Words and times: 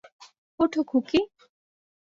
ওঠো, 0.59 0.81
খুকী। 0.83 1.19